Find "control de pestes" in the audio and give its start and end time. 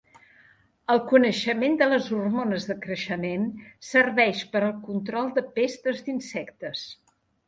4.87-6.01